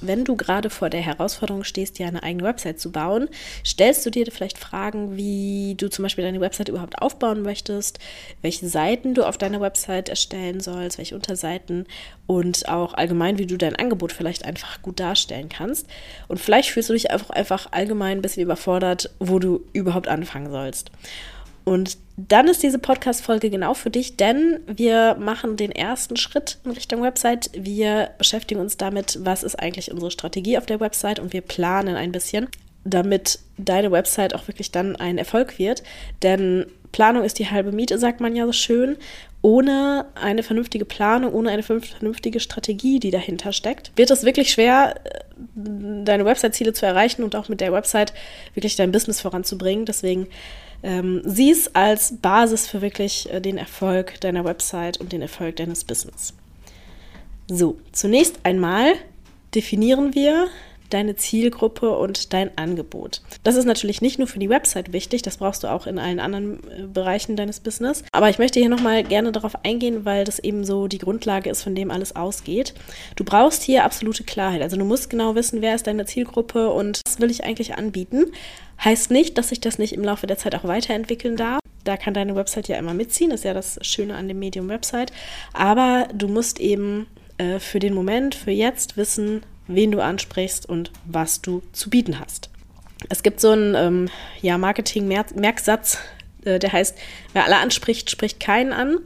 [0.00, 3.28] Wenn du gerade vor der Herausforderung stehst, dir eine eigene Website zu bauen,
[3.64, 7.98] stellst du dir vielleicht Fragen, wie du zum Beispiel deine Website überhaupt aufbauen möchtest,
[8.42, 11.86] welche Seiten du auf deiner Website erstellen sollst, welche Unterseiten
[12.26, 15.86] und auch allgemein, wie du dein Angebot vielleicht einfach gut darstellen kannst.
[16.28, 20.50] Und vielleicht fühlst du dich einfach, einfach allgemein ein bisschen überfordert, wo du überhaupt anfangen
[20.50, 20.90] sollst.
[21.66, 26.70] Und dann ist diese Podcast-Folge genau für dich, denn wir machen den ersten Schritt in
[26.70, 27.50] Richtung Website.
[27.54, 31.96] Wir beschäftigen uns damit, was ist eigentlich unsere Strategie auf der Website und wir planen
[31.96, 32.46] ein bisschen,
[32.84, 35.82] damit deine Website auch wirklich dann ein Erfolg wird.
[36.22, 38.96] Denn Planung ist die halbe Miete, sagt man ja so schön.
[39.46, 44.96] Ohne eine vernünftige Planung, ohne eine vernünftige Strategie, die dahinter steckt, wird es wirklich schwer,
[45.54, 48.12] deine Website-Ziele zu erreichen und auch mit der Website
[48.54, 49.84] wirklich dein Business voranzubringen.
[49.84, 50.26] Deswegen
[50.82, 55.54] ähm, sieh es als Basis für wirklich äh, den Erfolg deiner Website und den Erfolg
[55.54, 56.34] deines Business.
[57.46, 58.94] So, zunächst einmal
[59.54, 60.48] definieren wir
[60.90, 63.22] deine Zielgruppe und dein Angebot.
[63.42, 66.20] Das ist natürlich nicht nur für die Website wichtig, das brauchst du auch in allen
[66.20, 68.04] anderen äh, Bereichen deines Business.
[68.12, 71.62] Aber ich möchte hier nochmal gerne darauf eingehen, weil das eben so die Grundlage ist,
[71.62, 72.74] von dem alles ausgeht.
[73.16, 74.62] Du brauchst hier absolute Klarheit.
[74.62, 78.26] Also du musst genau wissen, wer ist deine Zielgruppe und was will ich eigentlich anbieten.
[78.84, 81.60] Heißt nicht, dass sich das nicht im Laufe der Zeit auch weiterentwickeln darf.
[81.84, 85.12] Da kann deine Website ja immer mitziehen, ist ja das Schöne an dem Medium Website.
[85.52, 87.06] Aber du musst eben
[87.38, 92.18] äh, für den Moment, für jetzt wissen, wen du ansprichst und was du zu bieten
[92.20, 92.50] hast.
[93.08, 94.08] Es gibt so einen ähm,
[94.40, 95.98] ja, Marketing-Merksatz,
[96.44, 96.96] äh, der heißt,
[97.32, 98.98] wer alle anspricht, spricht keinen an.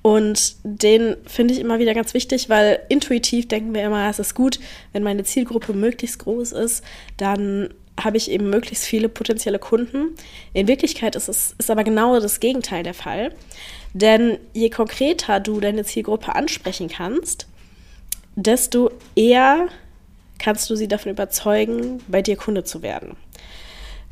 [0.00, 4.34] Und den finde ich immer wieder ganz wichtig, weil intuitiv denken wir immer, es ist
[4.34, 4.58] gut,
[4.92, 6.84] wenn meine Zielgruppe möglichst groß ist,
[7.16, 10.14] dann habe ich eben möglichst viele potenzielle Kunden.
[10.52, 13.32] In Wirklichkeit ist es ist aber genau das Gegenteil der Fall.
[13.92, 17.48] Denn je konkreter du deine Zielgruppe ansprechen kannst,
[18.36, 19.68] desto eher
[20.38, 23.16] kannst du sie davon überzeugen, bei dir Kunde zu werden.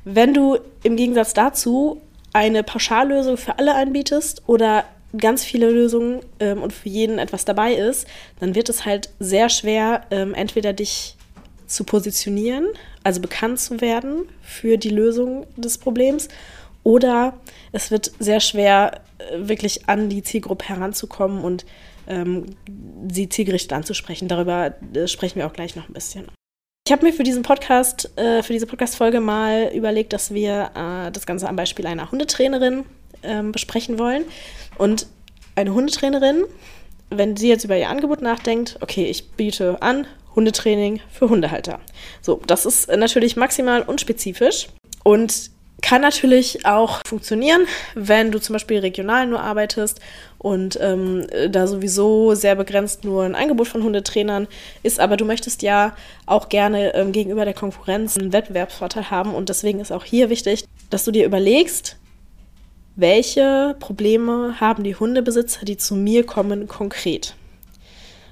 [0.04, 2.00] Wenn du im Gegensatz dazu
[2.32, 4.84] eine Pauschallösung für alle anbietest oder
[5.16, 8.06] ganz viele Lösungen ähm, und für jeden etwas dabei ist,
[8.40, 11.16] dann wird es halt sehr schwer, ähm, entweder dich
[11.66, 12.66] zu positionieren,
[13.02, 16.28] also bekannt zu werden für die Lösung des Problems,
[16.86, 17.34] oder
[17.72, 21.66] es wird sehr schwer, äh, wirklich an die Zielgruppe heranzukommen und
[22.06, 22.46] ähm,
[23.10, 24.28] sie zielgerichtet anzusprechen.
[24.28, 26.28] Darüber äh, sprechen wir auch gleich noch ein bisschen.
[26.86, 31.10] Ich habe mir für diesen Podcast, äh, für diese Podcast-Folge mal überlegt, dass wir äh,
[31.10, 32.84] das Ganze am Beispiel einer Hundetrainerin
[33.24, 34.24] ähm, besprechen wollen.
[34.78, 35.08] Und
[35.56, 36.44] eine Hundetrainerin,
[37.10, 40.06] wenn sie jetzt über ihr Angebot nachdenkt, okay, ich biete an
[40.36, 41.80] Hundetraining für Hundehalter.
[42.20, 44.68] So, das ist natürlich maximal unspezifisch
[45.02, 45.50] und
[45.82, 50.00] kann natürlich auch funktionieren, wenn du zum Beispiel regional nur arbeitest
[50.38, 54.48] und ähm, da sowieso sehr begrenzt nur ein Angebot von Hundetrainern
[54.82, 55.94] ist, aber du möchtest ja
[56.24, 60.64] auch gerne ähm, gegenüber der Konkurrenz einen Wettbewerbsvorteil haben und deswegen ist auch hier wichtig,
[60.90, 61.96] dass du dir überlegst,
[62.96, 67.34] welche Probleme haben die Hundebesitzer, die zu mir kommen, konkret.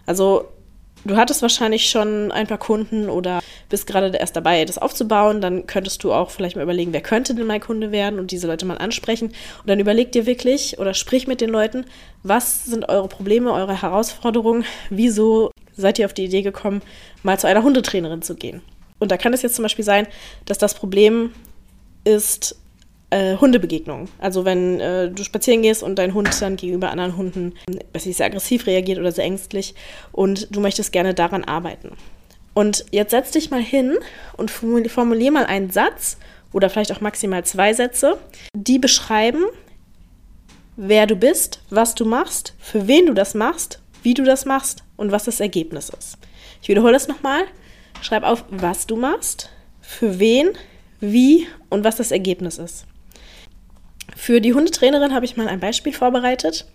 [0.06, 0.49] Also
[1.04, 5.66] du hattest wahrscheinlich schon ein paar Kunden oder bist gerade erst dabei, das aufzubauen, dann
[5.66, 8.66] könntest du auch vielleicht mal überlegen, wer könnte denn mein Kunde werden und diese Leute
[8.66, 9.28] mal ansprechen.
[9.28, 11.84] Und dann überleg dir wirklich oder sprich mit den Leuten,
[12.22, 16.82] was sind eure Probleme, eure Herausforderungen, wieso seid ihr auf die Idee gekommen,
[17.22, 18.62] mal zu einer Hundetrainerin zu gehen.
[18.98, 20.06] Und da kann es jetzt zum Beispiel sein,
[20.47, 21.32] dass das Problem
[22.04, 22.56] ist,
[23.14, 24.08] äh, Hundebegegnungen.
[24.19, 27.54] Also wenn äh, du spazieren gehst und dein Hund dann gegenüber anderen Hunden
[27.92, 29.75] weiß ich, sehr aggressiv reagiert oder sehr ängstlich
[30.10, 31.92] und du möchtest gerne daran arbeiten.
[32.54, 33.97] Und jetzt setz dich mal hin
[34.36, 36.16] und formulier mal einen Satz
[36.52, 38.19] oder vielleicht auch maximal zwei Sätze,
[38.56, 39.44] die beschreiben,
[40.76, 44.82] wer du bist, was du machst, für wen du das machst, wie du das machst
[44.96, 46.19] und was das Ergebnis ist.
[46.62, 47.44] Ich wiederhole das nochmal.
[48.02, 49.50] Schreib auf, was du machst,
[49.81, 50.50] für wen,
[51.00, 52.86] wie und was das Ergebnis ist.
[54.14, 56.66] Für die Hundetrainerin habe ich mal ein Beispiel vorbereitet.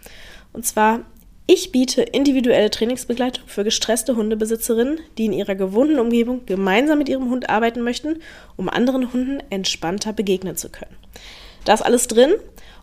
[0.53, 1.01] Und zwar,
[1.47, 7.29] ich biete individuelle Trainingsbegleitung für gestresste Hundebesitzerinnen, die in ihrer gewohnten Umgebung gemeinsam mit ihrem
[7.29, 8.21] Hund arbeiten möchten,
[8.55, 10.95] um anderen Hunden entspannter begegnen zu können.
[11.65, 12.33] Da ist alles drin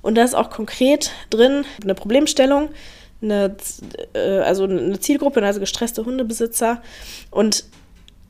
[0.02, 2.70] und da ist auch konkret drin eine Problemstellung,
[3.22, 3.56] eine,
[4.14, 6.82] äh, also eine Zielgruppe, also gestresste Hundebesitzer.
[7.30, 7.64] Und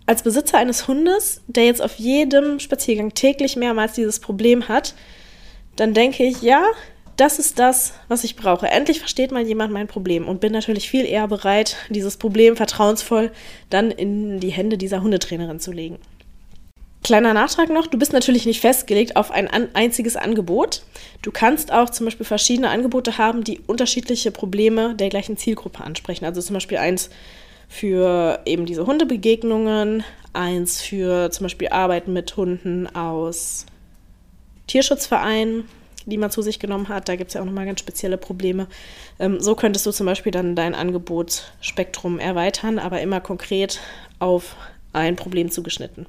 [0.07, 4.95] als Besitzer eines Hundes, der jetzt auf jedem Spaziergang täglich mehrmals dieses Problem hat,
[5.77, 6.65] dann denke ich, ja,
[7.17, 8.67] das ist das, was ich brauche.
[8.67, 13.31] Endlich versteht mal jemand mein Problem und bin natürlich viel eher bereit, dieses Problem vertrauensvoll
[13.71, 15.99] dann in die Hände dieser Hundetrainerin zu legen.
[17.03, 20.83] Kleiner Nachtrag noch, du bist natürlich nicht festgelegt auf ein einziges Angebot.
[21.23, 26.25] Du kannst auch zum Beispiel verschiedene Angebote haben, die unterschiedliche Probleme der gleichen Zielgruppe ansprechen.
[26.25, 27.11] Also zum Beispiel eins
[27.69, 33.67] für eben diese Hundebegegnungen, eins für zum Beispiel Arbeiten mit Hunden aus
[34.67, 35.69] Tierschutzvereinen,
[36.07, 37.09] die man zu sich genommen hat.
[37.09, 38.69] Da gibt es ja auch nochmal ganz spezielle Probleme.
[39.19, 43.81] Ähm, so könntest du zum Beispiel dann dein Angebotsspektrum erweitern, aber immer konkret
[44.19, 44.57] auf
[44.93, 46.07] ein Problem zugeschnitten.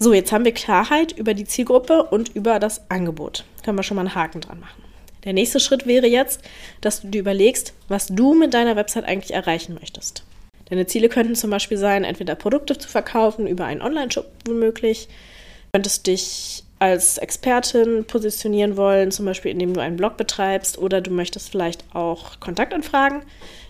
[0.00, 3.44] So, jetzt haben wir Klarheit über die Zielgruppe und über das Angebot.
[3.64, 4.82] Können wir schon mal einen Haken dran machen.
[5.24, 6.40] Der nächste Schritt wäre jetzt,
[6.80, 10.22] dass du dir überlegst, was du mit deiner Website eigentlich erreichen möchtest.
[10.70, 15.06] Deine Ziele könnten zum Beispiel sein, entweder Produkte zu verkaufen über einen Online-Shop womöglich.
[15.06, 21.00] Du könntest dich als Expertin positionieren wollen, zum Beispiel indem du einen Blog betreibst oder
[21.00, 23.22] du möchtest vielleicht auch Kontaktanfragen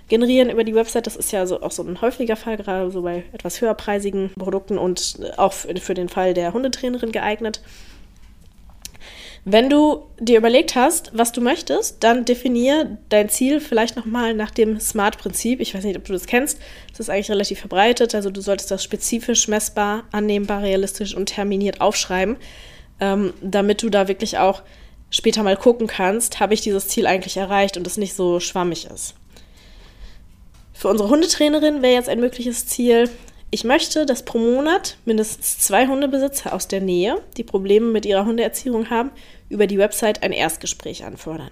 [0.09, 1.07] generieren über die Website.
[1.07, 4.79] Das ist ja so, auch so ein häufiger Fall, gerade so bei etwas höherpreisigen Produkten
[4.79, 7.61] und auch für den Fall der Hundetrainerin geeignet.
[9.45, 14.51] Wenn du dir überlegt hast, was du möchtest, dann definier dein Ziel vielleicht nochmal nach
[14.51, 15.61] dem SMART-Prinzip.
[15.61, 16.59] Ich weiß nicht, ob du das kennst.
[16.91, 18.15] Das ist eigentlich relativ verbreitet.
[18.15, 22.37] Also du solltest das spezifisch, messbar, annehmbar, realistisch und terminiert aufschreiben,
[23.01, 24.63] ähm, damit du da wirklich auch
[25.11, 28.87] später mal gucken kannst, habe ich dieses Ziel eigentlich erreicht und es nicht so schwammig
[28.87, 29.15] ist.
[30.73, 33.11] Für unsere Hundetrainerin wäre jetzt ein mögliches Ziel,
[33.51, 38.27] ich möchte, dass pro Monat mindestens zwei Hundebesitzer aus der Nähe, die Probleme mit ihrer
[38.27, 39.11] Hundeerziehung haben,
[39.49, 41.51] über die Website ein Erstgespräch anfordern.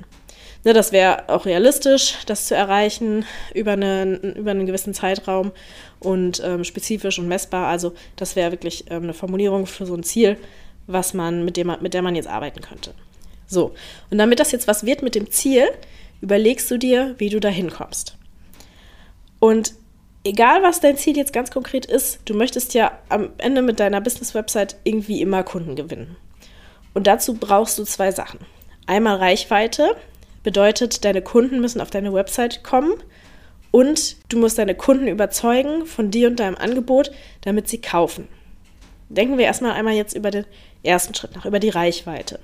[0.62, 5.52] Ne, das wäre auch realistisch, das zu erreichen über, eine, über einen gewissen Zeitraum
[5.98, 7.68] und ähm, spezifisch und messbar.
[7.68, 10.36] Also das wäre wirklich ähm, eine Formulierung für so ein Ziel,
[10.86, 12.94] was man mit, dem, mit der man jetzt arbeiten könnte.
[13.46, 13.74] So,
[14.10, 15.68] und damit das jetzt was wird mit dem Ziel,
[16.20, 18.16] überlegst du dir, wie du da hinkommst.
[19.38, 19.74] Und
[20.24, 24.00] egal, was dein Ziel jetzt ganz konkret ist, du möchtest ja am Ende mit deiner
[24.00, 26.16] Business-Website irgendwie immer Kunden gewinnen.
[26.94, 28.40] Und dazu brauchst du zwei Sachen.
[28.86, 29.96] Einmal Reichweite,
[30.42, 32.94] bedeutet, deine Kunden müssen auf deine Website kommen
[33.72, 37.10] und du musst deine Kunden überzeugen von dir und deinem Angebot,
[37.42, 38.28] damit sie kaufen.
[39.08, 40.46] Denken wir erstmal einmal jetzt über den
[40.86, 42.38] ersten Schritt nach, über die Reichweite.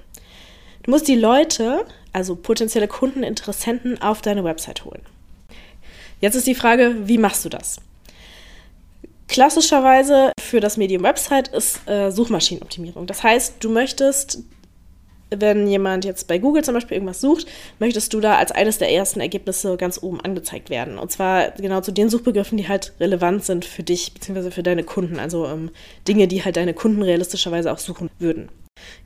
[0.82, 5.02] Du musst die Leute, also potenzielle Kunden, Interessenten, auf deine Website holen.
[6.20, 7.76] Jetzt ist die Frage, wie machst du das?
[9.28, 13.06] Klassischerweise für das Medium Website ist äh, Suchmaschinenoptimierung.
[13.06, 14.40] Das heißt, du möchtest,
[15.38, 17.46] wenn jemand jetzt bei Google zum Beispiel irgendwas sucht,
[17.78, 20.98] möchtest du da als eines der ersten Ergebnisse ganz oben angezeigt werden.
[20.98, 24.50] Und zwar genau zu den Suchbegriffen, die halt relevant sind für dich bzw.
[24.50, 25.18] für deine Kunden.
[25.18, 25.70] Also ähm,
[26.06, 28.48] Dinge, die halt deine Kunden realistischerweise auch suchen würden.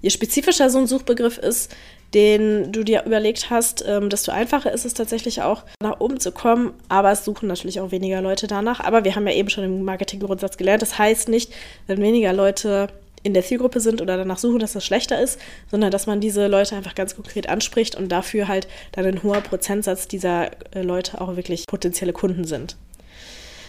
[0.00, 1.74] Je spezifischer so ein Suchbegriff ist,
[2.14, 6.32] den du dir überlegt hast, ähm, desto einfacher ist es tatsächlich auch, nach oben zu
[6.32, 6.72] kommen.
[6.88, 8.80] Aber es suchen natürlich auch weniger Leute danach.
[8.80, 11.52] Aber wir haben ja eben schon im Marketinggrundsatz gelernt, das heißt nicht,
[11.86, 12.88] wenn weniger Leute
[13.26, 16.46] in der Zielgruppe sind oder danach suchen, dass das schlechter ist, sondern dass man diese
[16.46, 21.20] Leute einfach ganz konkret anspricht und dafür halt dann ein hoher Prozentsatz dieser äh, Leute
[21.20, 22.76] auch wirklich potenzielle Kunden sind.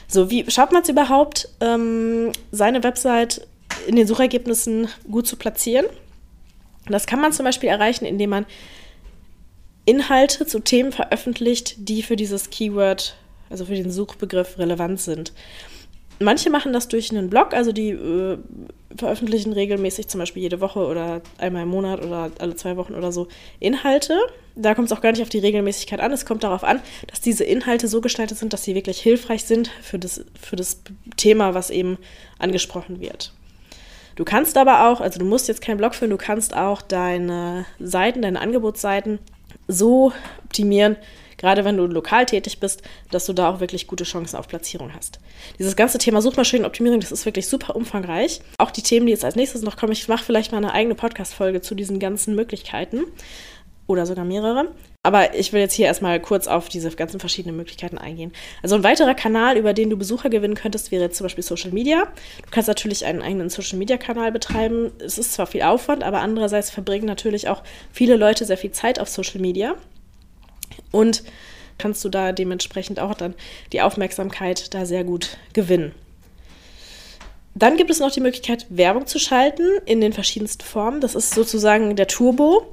[0.07, 3.47] So, wie schafft man es überhaupt, ähm, seine Website
[3.87, 5.87] in den Suchergebnissen gut zu platzieren?
[6.85, 8.45] Das kann man zum Beispiel erreichen, indem man
[9.85, 13.15] Inhalte zu Themen veröffentlicht, die für dieses Keyword,
[13.49, 15.33] also für den Suchbegriff relevant sind.
[16.19, 18.37] Manche machen das durch einen Blog, also die äh,
[18.97, 23.11] veröffentlichen regelmäßig zum Beispiel jede Woche oder einmal im Monat oder alle zwei Wochen oder
[23.11, 23.27] so
[23.59, 24.17] Inhalte.
[24.55, 26.11] Da kommt es auch gar nicht auf die Regelmäßigkeit an.
[26.11, 29.69] Es kommt darauf an, dass diese Inhalte so gestaltet sind, dass sie wirklich hilfreich sind
[29.81, 30.81] für das, für das
[31.15, 31.97] Thema, was eben
[32.39, 33.33] angesprochen wird.
[34.15, 37.65] Du kannst aber auch, also du musst jetzt keinen Blog führen, du kannst auch deine
[37.79, 39.19] Seiten, deine Angebotsseiten
[39.67, 40.11] so
[40.43, 40.95] optimieren,
[41.37, 44.93] gerade wenn du lokal tätig bist, dass du da auch wirklich gute Chancen auf Platzierung
[44.93, 45.19] hast.
[45.59, 48.41] Dieses ganze Thema Suchmaschinenoptimierung, das ist wirklich super umfangreich.
[48.57, 50.95] Auch die Themen, die jetzt als nächstes noch kommen, ich mache vielleicht mal eine eigene
[50.95, 53.05] Podcast-Folge zu diesen ganzen Möglichkeiten
[53.87, 54.67] oder sogar mehrere.
[55.03, 58.33] Aber ich will jetzt hier erstmal kurz auf diese ganzen verschiedenen Möglichkeiten eingehen.
[58.61, 61.71] Also ein weiterer Kanal, über den du Besucher gewinnen könntest, wäre jetzt zum Beispiel Social
[61.71, 62.03] Media.
[62.43, 64.91] Du kannst natürlich einen eigenen Social Media Kanal betreiben.
[64.99, 67.63] Es ist zwar viel Aufwand, aber andererseits verbringen natürlich auch
[67.93, 69.75] viele Leute sehr viel Zeit auf Social Media.
[70.91, 71.23] Und
[71.77, 73.35] kannst du da dementsprechend auch dann
[73.71, 75.93] die Aufmerksamkeit da sehr gut gewinnen.
[77.55, 81.01] Dann gibt es noch die Möglichkeit, Werbung zu schalten in den verschiedensten Formen.
[81.01, 82.71] Das ist sozusagen der Turbo.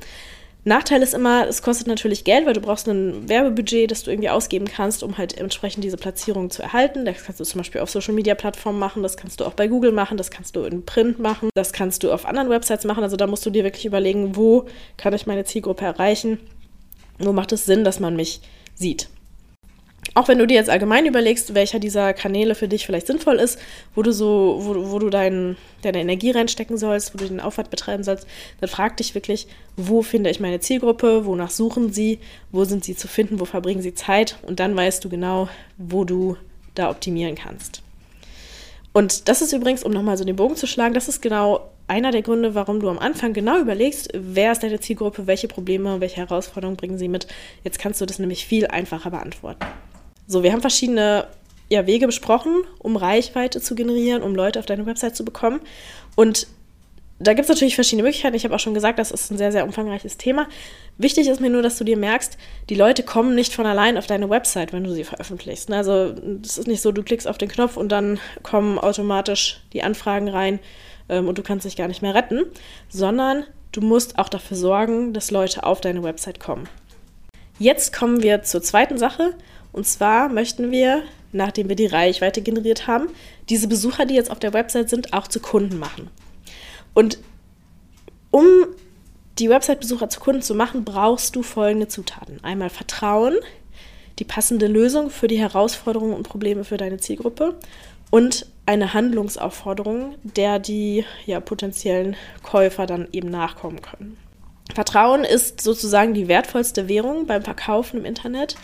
[0.66, 4.30] Nachteil ist immer, es kostet natürlich Geld, weil du brauchst ein Werbebudget, das du irgendwie
[4.30, 7.04] ausgeben kannst, um halt entsprechend diese Platzierung zu erhalten.
[7.04, 9.68] Das kannst du zum Beispiel auf Social Media Plattformen machen, das kannst du auch bei
[9.68, 13.02] Google machen, das kannst du in Print machen, das kannst du auf anderen Websites machen.
[13.02, 14.64] Also da musst du dir wirklich überlegen, wo
[14.96, 16.40] kann ich meine Zielgruppe erreichen,
[17.18, 18.40] wo macht es Sinn, dass man mich
[18.74, 19.08] sieht.
[20.12, 23.58] auch wenn du dir jetzt allgemein überlegst, welcher dieser Kanäle für dich vielleicht sinnvoll ist,
[23.94, 27.70] wo du so, wo, wo du dein, deine Energie reinstecken sollst, wo du den Aufwand
[27.70, 28.26] betreiben sollst,
[28.60, 32.20] dann frag dich wirklich, wo finde ich meine Zielgruppe, wonach suchen sie,
[32.52, 36.04] wo sind sie zu finden, wo verbringen sie Zeit und dann weißt du genau, wo
[36.04, 36.36] du
[36.74, 37.82] da optimieren kannst.
[38.92, 42.10] Und das ist übrigens, um nochmal so den Bogen zu schlagen, das ist genau einer
[42.10, 46.16] der Gründe, warum du am Anfang genau überlegst, wer ist deine Zielgruppe, welche Probleme, welche
[46.16, 47.26] Herausforderungen bringen sie mit.
[47.62, 49.66] Jetzt kannst du das nämlich viel einfacher beantworten.
[50.26, 51.26] So, wir haben verschiedene
[51.68, 55.60] ja, Wege besprochen, um Reichweite zu generieren, um Leute auf deine Website zu bekommen.
[56.16, 56.46] Und
[57.20, 58.34] da gibt es natürlich verschiedene Möglichkeiten.
[58.34, 60.48] Ich habe auch schon gesagt, das ist ein sehr, sehr umfangreiches Thema.
[60.98, 62.36] Wichtig ist mir nur, dass du dir merkst,
[62.70, 65.70] die Leute kommen nicht von allein auf deine Website, wenn du sie veröffentlichst.
[65.70, 69.82] Also es ist nicht so, du klickst auf den Knopf und dann kommen automatisch die
[69.82, 70.58] Anfragen rein
[71.08, 72.42] ähm, und du kannst dich gar nicht mehr retten,
[72.88, 76.68] sondern du musst auch dafür sorgen, dass Leute auf deine Website kommen.
[77.58, 79.34] Jetzt kommen wir zur zweiten Sache
[79.72, 83.08] und zwar möchten wir, nachdem wir die Reichweite generiert haben,
[83.48, 86.10] diese Besucher, die jetzt auf der Website sind, auch zu Kunden machen.
[86.94, 87.18] Und
[88.30, 88.46] um
[89.38, 92.42] die Website-Besucher zu Kunden zu machen, brauchst du folgende Zutaten.
[92.42, 93.34] Einmal Vertrauen,
[94.18, 97.56] die passende Lösung für die Herausforderungen und Probleme für deine Zielgruppe
[98.14, 104.16] und eine Handlungsaufforderung, der die ja, potenziellen Käufer dann eben nachkommen können.
[104.72, 108.54] Vertrauen ist sozusagen die wertvollste Währung beim Verkaufen im Internet,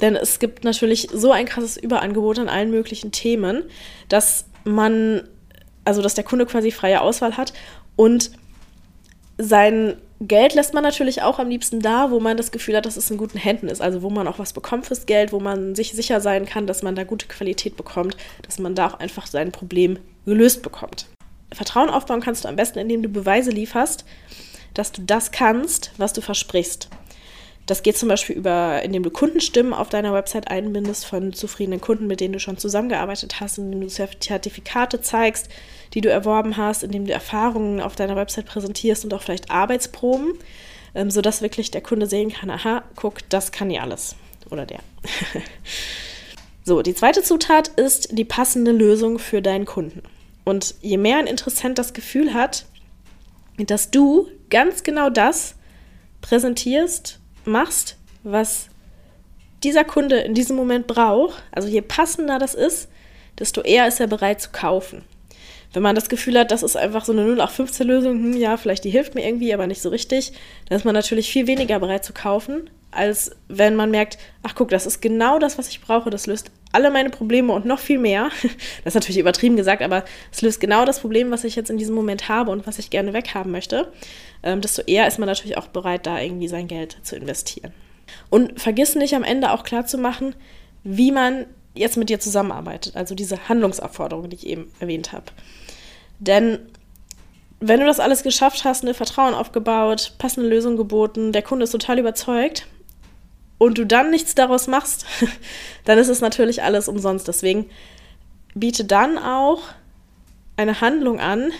[0.00, 3.62] denn es gibt natürlich so ein krasses Überangebot an allen möglichen Themen,
[4.08, 5.22] dass man,
[5.84, 7.52] also dass der Kunde quasi freie Auswahl hat
[7.94, 8.32] und
[9.38, 12.96] sein Geld lässt man natürlich auch am liebsten da, wo man das Gefühl hat, dass
[12.96, 13.82] es in guten Händen ist.
[13.82, 16.82] Also wo man auch was bekommt fürs Geld, wo man sich sicher sein kann, dass
[16.82, 21.06] man da gute Qualität bekommt, dass man da auch einfach sein Problem gelöst bekommt.
[21.52, 24.04] Vertrauen aufbauen kannst du am besten, indem du Beweise lieferst,
[24.74, 26.88] dass du das kannst, was du versprichst.
[27.66, 32.06] Das geht zum Beispiel über, indem du Kundenstimmen auf deiner Website einbindest von zufriedenen Kunden,
[32.06, 35.48] mit denen du schon zusammengearbeitet hast, indem du Zertifikate zeigst,
[35.92, 40.34] die du erworben hast, indem du Erfahrungen auf deiner Website präsentierst und auch vielleicht Arbeitsproben,
[40.94, 44.14] ähm, sodass wirklich der Kunde sehen kann, aha, guck, das kann ja alles.
[44.50, 44.78] Oder der.
[46.64, 50.02] so, die zweite Zutat ist die passende Lösung für deinen Kunden.
[50.44, 52.66] Und je mehr ein Interessent das Gefühl hat,
[53.58, 55.56] dass du ganz genau das
[56.20, 58.68] präsentierst, machst, was
[59.62, 62.88] dieser Kunde in diesem Moment braucht, also je passender das ist,
[63.38, 65.04] desto eher ist er bereit zu kaufen.
[65.76, 68.88] Wenn man das Gefühl hat, das ist einfach so eine 0815-Lösung, hm, ja, vielleicht die
[68.88, 70.32] hilft mir irgendwie, aber nicht so richtig,
[70.70, 74.70] dann ist man natürlich viel weniger bereit zu kaufen, als wenn man merkt, ach guck,
[74.70, 77.98] das ist genau das, was ich brauche, das löst alle meine Probleme und noch viel
[77.98, 78.30] mehr.
[78.84, 81.76] Das ist natürlich übertrieben gesagt, aber es löst genau das Problem, was ich jetzt in
[81.76, 83.92] diesem Moment habe und was ich gerne weghaben möchte.
[84.42, 87.74] Ähm, desto eher ist man natürlich auch bereit, da irgendwie sein Geld zu investieren.
[88.30, 90.34] Und vergiss nicht am Ende auch klar zu machen,
[90.84, 91.44] wie man
[91.78, 92.96] jetzt mit dir zusammenarbeitet.
[92.96, 95.26] Also diese Handlungsaufforderung, die ich eben erwähnt habe.
[96.18, 96.58] Denn
[97.60, 101.70] wenn du das alles geschafft hast, eine Vertrauen aufgebaut, passende Lösung geboten, der Kunde ist
[101.70, 102.66] total überzeugt
[103.58, 105.06] und du dann nichts daraus machst,
[105.84, 107.28] dann ist es natürlich alles umsonst.
[107.28, 107.70] Deswegen
[108.54, 109.62] biete dann auch
[110.56, 111.50] eine Handlung an,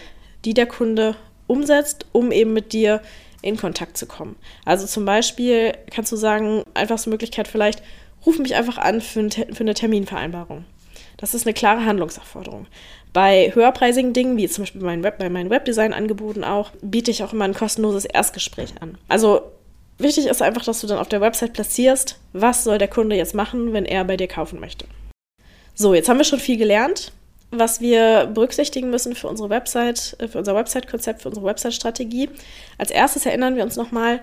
[0.44, 3.00] die der Kunde umsetzt, um eben mit dir
[3.42, 4.36] in Kontakt zu kommen.
[4.64, 7.82] Also zum Beispiel kannst du sagen, einfachste Möglichkeit vielleicht,
[8.26, 10.64] ruf mich einfach an für, ein, für eine Terminvereinbarung.
[11.16, 12.66] Das ist eine klare Handlungsaufforderung.
[13.12, 17.22] Bei höherpreisigen Dingen, wie zum Beispiel bei meinen, Web, bei meinen Webdesign-Angeboten auch, biete ich
[17.22, 18.98] auch immer ein kostenloses Erstgespräch an.
[19.08, 19.40] Also
[19.98, 23.34] wichtig ist einfach, dass du dann auf der Website platzierst, was soll der Kunde jetzt
[23.34, 24.84] machen, wenn er bei dir kaufen möchte.
[25.74, 27.12] So, jetzt haben wir schon viel gelernt,
[27.50, 32.28] was wir berücksichtigen müssen für unsere Website, äh, für unser Website-Konzept, für unsere Website-Strategie.
[32.76, 34.20] Als erstes erinnern wir uns nochmal,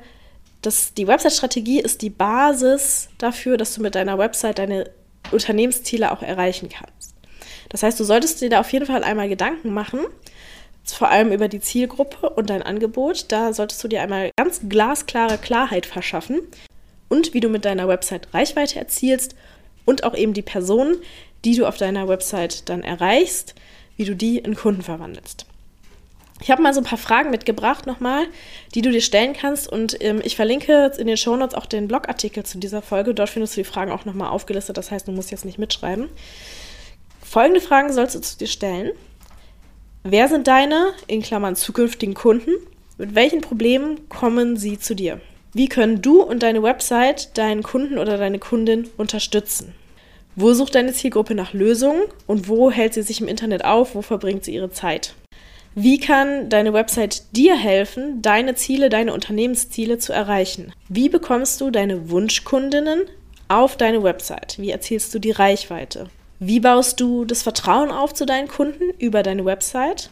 [0.66, 4.90] dass die Website-Strategie ist die Basis dafür, dass du mit deiner Website deine
[5.32, 7.14] Unternehmensziele auch erreichen kannst.
[7.70, 10.02] Das heißt, du solltest dir da auf jeden Fall einmal Gedanken machen,
[10.86, 13.26] vor allem über die Zielgruppe und dein Angebot.
[13.32, 16.42] Da solltest du dir einmal ganz glasklare Klarheit verschaffen
[17.10, 19.36] und wie du mit deiner Website Reichweite erzielst
[19.86, 20.98] und auch eben die Personen,
[21.46, 23.56] die du auf deiner Website dann erreichst,
[23.98, 25.46] wie du die in Kunden verwandelst.
[26.44, 28.26] Ich habe mal so ein paar Fragen mitgebracht nochmal,
[28.76, 32.44] die du dir stellen kannst und ähm, ich verlinke in den Shownotes auch den Blogartikel
[32.44, 33.14] zu dieser Folge.
[33.14, 36.10] Dort findest du die Fragen auch nochmal aufgelistet, das heißt, du musst jetzt nicht mitschreiben.
[37.24, 38.92] Folgende Fragen sollst du zu dir stellen.
[40.04, 42.52] Wer sind deine, in Klammern zukünftigen Kunden?
[42.98, 45.22] Mit welchen Problemen kommen sie zu dir?
[45.54, 49.74] Wie können du und deine Website deinen Kunden oder deine Kundin unterstützen?
[50.36, 53.96] Wo sucht deine Zielgruppe nach Lösungen und wo hält sie sich im Internet auf?
[53.96, 55.14] Wo verbringt sie ihre Zeit?
[55.76, 60.72] Wie kann deine Website dir helfen, deine Ziele, deine Unternehmensziele zu erreichen?
[60.88, 63.06] Wie bekommst du deine Wunschkundinnen
[63.48, 64.58] auf deine Website?
[64.60, 66.10] Wie erzielst du die Reichweite?
[66.38, 70.12] Wie baust du das Vertrauen auf zu deinen Kunden über deine Website?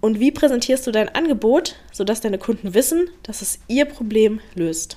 [0.00, 4.96] Und wie präsentierst du dein Angebot, sodass deine Kunden wissen, dass es ihr Problem löst?